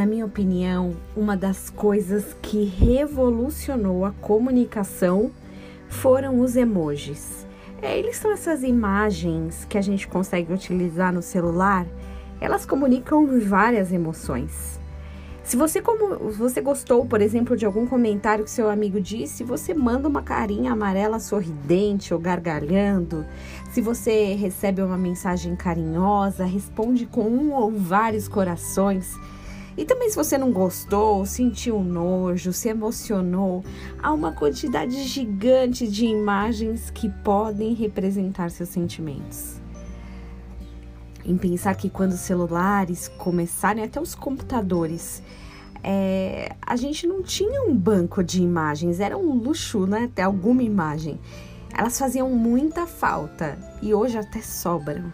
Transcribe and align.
na 0.00 0.06
minha 0.06 0.24
opinião, 0.24 0.96
uma 1.14 1.36
das 1.36 1.68
coisas 1.68 2.34
que 2.40 2.64
revolucionou 2.64 4.06
a 4.06 4.12
comunicação 4.12 5.30
foram 5.90 6.40
os 6.40 6.56
emojis. 6.56 7.46
É, 7.82 7.98
eles 7.98 8.16
são 8.16 8.32
essas 8.32 8.62
imagens 8.62 9.66
que 9.68 9.76
a 9.76 9.82
gente 9.82 10.08
consegue 10.08 10.54
utilizar 10.54 11.12
no 11.12 11.20
celular. 11.20 11.86
Elas 12.40 12.64
comunicam 12.64 13.38
várias 13.40 13.92
emoções. 13.92 14.80
Se 15.44 15.54
você 15.54 15.82
como 15.82 16.30
você 16.30 16.62
gostou, 16.62 17.04
por 17.04 17.20
exemplo, 17.20 17.54
de 17.54 17.66
algum 17.66 17.86
comentário 17.86 18.44
que 18.44 18.50
seu 18.50 18.70
amigo 18.70 18.98
disse, 19.02 19.44
você 19.44 19.74
manda 19.74 20.08
uma 20.08 20.22
carinha 20.22 20.72
amarela 20.72 21.20
sorridente 21.20 22.14
ou 22.14 22.20
gargalhando. 22.20 23.26
Se 23.70 23.82
você 23.82 24.32
recebe 24.32 24.80
uma 24.80 24.96
mensagem 24.96 25.54
carinhosa, 25.54 26.46
responde 26.46 27.04
com 27.04 27.28
um 27.28 27.52
ou 27.52 27.70
vários 27.70 28.28
corações. 28.28 29.14
E 29.76 29.84
também 29.84 30.10
se 30.10 30.16
você 30.16 30.36
não 30.36 30.52
gostou, 30.52 31.24
sentiu 31.24 31.82
nojo, 31.82 32.52
se 32.52 32.68
emocionou, 32.68 33.64
há 34.02 34.12
uma 34.12 34.32
quantidade 34.32 35.02
gigante 35.04 35.86
de 35.86 36.06
imagens 36.06 36.90
que 36.90 37.08
podem 37.08 37.72
representar 37.74 38.50
seus 38.50 38.68
sentimentos. 38.68 39.60
Em 41.24 41.36
pensar 41.36 41.74
que 41.76 41.88
quando 41.88 42.12
os 42.12 42.20
celulares 42.20 43.08
começarem, 43.08 43.84
até 43.84 44.00
os 44.00 44.14
computadores, 44.14 45.22
é, 45.82 46.54
a 46.60 46.76
gente 46.76 47.06
não 47.06 47.22
tinha 47.22 47.62
um 47.62 47.74
banco 47.74 48.22
de 48.22 48.42
imagens, 48.42 49.00
era 49.00 49.16
um 49.16 49.34
luxo, 49.34 49.86
né? 49.86 50.10
Ter 50.14 50.22
alguma 50.22 50.62
imagem. 50.62 51.18
Elas 51.76 51.98
faziam 51.98 52.28
muita 52.30 52.86
falta 52.86 53.58
e 53.80 53.94
hoje 53.94 54.18
até 54.18 54.40
sobram. 54.42 55.12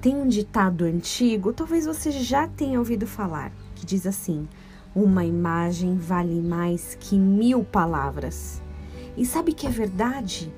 Tem 0.00 0.16
um 0.16 0.26
ditado 0.26 0.86
antigo, 0.86 1.52
talvez 1.52 1.84
você 1.84 2.10
já 2.10 2.48
tenha 2.48 2.78
ouvido 2.78 3.06
falar, 3.06 3.52
que 3.74 3.84
diz 3.84 4.06
assim: 4.06 4.48
Uma 4.94 5.26
imagem 5.26 5.94
vale 5.98 6.40
mais 6.40 6.96
que 6.98 7.18
mil 7.18 7.62
palavras. 7.62 8.62
E 9.14 9.26
sabe 9.26 9.52
que 9.52 9.66
é 9.66 9.70
verdade? 9.70 10.50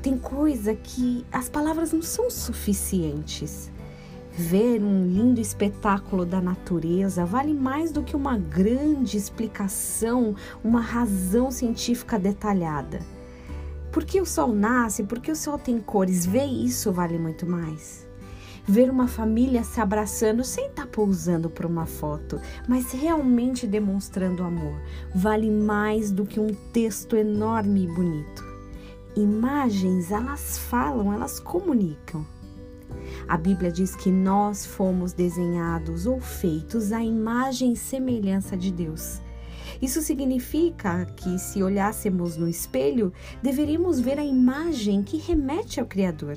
Tem 0.00 0.16
coisa 0.16 0.74
que 0.74 1.26
as 1.30 1.46
palavras 1.46 1.92
não 1.92 2.00
são 2.00 2.30
suficientes. 2.30 3.70
Ver 4.32 4.82
um 4.82 5.06
lindo 5.06 5.42
espetáculo 5.42 6.24
da 6.24 6.40
natureza 6.40 7.26
vale 7.26 7.52
mais 7.52 7.92
do 7.92 8.02
que 8.02 8.16
uma 8.16 8.38
grande 8.38 9.18
explicação, 9.18 10.34
uma 10.64 10.80
razão 10.80 11.50
científica 11.50 12.18
detalhada. 12.18 13.00
Por 13.92 14.06
que 14.06 14.22
o 14.22 14.26
sol 14.26 14.54
nasce? 14.54 15.02
Por 15.02 15.20
que 15.20 15.30
o 15.30 15.36
sol 15.36 15.58
tem 15.58 15.78
cores? 15.80 16.24
Ver 16.24 16.46
isso 16.46 16.90
vale 16.90 17.18
muito 17.18 17.46
mais 17.46 18.06
ver 18.66 18.90
uma 18.90 19.06
família 19.06 19.62
se 19.62 19.80
abraçando 19.80 20.42
sem 20.42 20.66
estar 20.66 20.82
tá 20.82 20.88
pousando 20.88 21.48
para 21.48 21.66
uma 21.66 21.86
foto, 21.86 22.40
mas 22.68 22.92
realmente 22.92 23.66
demonstrando 23.66 24.42
amor, 24.42 24.80
vale 25.14 25.50
mais 25.50 26.10
do 26.10 26.26
que 26.26 26.40
um 26.40 26.52
texto 26.72 27.16
enorme 27.16 27.84
e 27.84 27.86
bonito. 27.86 28.44
Imagens, 29.16 30.10
elas 30.10 30.58
falam, 30.58 31.12
elas 31.12 31.38
comunicam. 31.38 32.26
A 33.28 33.36
Bíblia 33.36 33.70
diz 33.72 33.94
que 33.96 34.10
nós 34.10 34.66
fomos 34.66 35.12
desenhados 35.12 36.06
ou 36.06 36.20
feitos 36.20 36.92
à 36.92 37.02
imagem 37.02 37.72
e 37.72 37.76
semelhança 37.76 38.56
de 38.56 38.70
Deus. 38.70 39.20
Isso 39.80 40.00
significa 40.00 41.04
que, 41.16 41.38
se 41.38 41.62
olhássemos 41.62 42.36
no 42.36 42.48
espelho, 42.48 43.12
deveríamos 43.42 44.00
ver 44.00 44.18
a 44.18 44.24
imagem 44.24 45.02
que 45.02 45.18
remete 45.18 45.80
ao 45.80 45.86
Criador. 45.86 46.36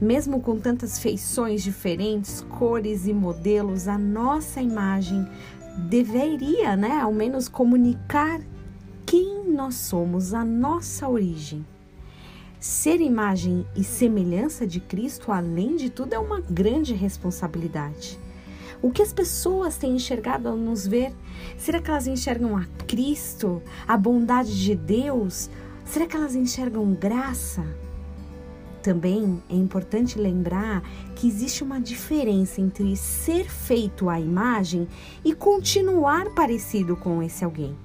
Mesmo 0.00 0.40
com 0.40 0.58
tantas 0.58 0.98
feições 0.98 1.62
diferentes, 1.62 2.40
cores 2.58 3.06
e 3.06 3.12
modelos, 3.12 3.86
a 3.86 3.98
nossa 3.98 4.62
imagem 4.62 5.28
deveria, 5.88 6.74
né, 6.74 7.00
ao 7.00 7.12
menos 7.12 7.48
comunicar 7.48 8.40
quem 9.04 9.50
nós 9.50 9.74
somos, 9.74 10.32
a 10.32 10.42
nossa 10.42 11.06
origem. 11.06 11.66
Ser 12.58 13.00
imagem 13.00 13.66
e 13.76 13.84
semelhança 13.84 14.66
de 14.66 14.80
Cristo, 14.80 15.32
além 15.32 15.76
de 15.76 15.90
tudo, 15.90 16.14
é 16.14 16.18
uma 16.18 16.40
grande 16.40 16.94
responsabilidade. 16.94 18.18
O 18.80 18.90
que 18.90 19.02
as 19.02 19.12
pessoas 19.12 19.76
têm 19.76 19.96
enxergado 19.96 20.48
ao 20.48 20.56
nos 20.56 20.86
ver? 20.86 21.12
Será 21.58 21.80
que 21.80 21.90
elas 21.90 22.06
enxergam 22.06 22.56
a 22.56 22.64
Cristo, 22.86 23.62
a 23.86 23.98
bondade 23.98 24.58
de 24.58 24.74
Deus? 24.74 25.50
Será 25.84 26.06
que 26.06 26.16
elas 26.16 26.34
enxergam 26.34 26.94
graça? 26.94 27.62
Também 28.82 29.42
é 29.50 29.54
importante 29.54 30.18
lembrar 30.18 30.82
que 31.14 31.28
existe 31.28 31.62
uma 31.62 31.80
diferença 31.80 32.60
entre 32.60 32.96
ser 32.96 33.50
feito 33.50 34.08
à 34.08 34.18
imagem 34.18 34.88
e 35.22 35.34
continuar 35.34 36.30
parecido 36.30 36.96
com 36.96 37.22
esse 37.22 37.44
alguém. 37.44 37.76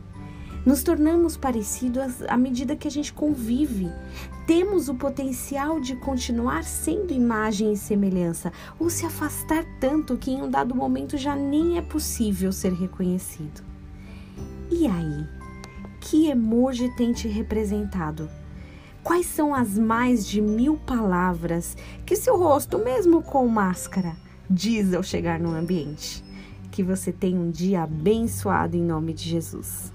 Nos 0.66 0.82
tornamos 0.82 1.38
parecidos 1.38 2.24
à 2.28 2.36
medida 2.38 2.76
que 2.76 2.88
a 2.88 2.92
gente 2.92 3.14
convive. 3.14 3.88
Temos 4.48 4.90
o 4.90 4.96
potencial 4.96 5.80
de 5.80 5.96
continuar 5.98 6.64
sendo 6.64 7.14
imagem 7.14 7.74
e 7.74 7.78
semelhança 7.78 8.52
ou 8.80 8.90
se 8.90 9.06
afastar 9.06 9.64
tanto 9.80 10.18
que 10.18 10.32
em 10.32 10.42
um 10.42 10.50
dado 10.50 10.74
momento 10.74 11.18
já 11.18 11.36
nem 11.36 11.78
é 11.78 11.82
possível 11.82 12.52
ser 12.52 12.74
reconhecido. 12.74 13.64
E 14.72 14.88
aí? 14.88 15.28
Que 16.00 16.30
emoji 16.30 16.90
tem 16.96 17.12
te 17.12 17.28
representado? 17.28 18.30
Quais 19.06 19.28
são 19.28 19.54
as 19.54 19.78
mais 19.78 20.26
de 20.26 20.42
mil 20.42 20.78
palavras 20.78 21.78
que 22.08 22.16
seu 22.16 22.40
rosto, 22.40 22.80
mesmo 22.80 23.22
com 23.22 23.48
máscara, 23.48 24.16
diz 24.50 24.96
ao 24.96 25.04
chegar 25.04 25.40
no 25.40 25.54
ambiente? 25.54 26.24
Que 26.72 26.82
você 26.82 27.12
tenha 27.12 27.40
um 27.40 27.52
dia 27.52 27.84
abençoado 27.84 28.76
em 28.76 28.82
nome 28.82 29.14
de 29.14 29.30
Jesus. 29.30 29.94